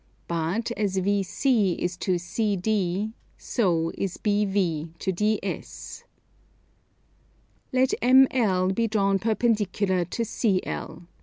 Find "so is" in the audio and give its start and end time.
3.37-4.17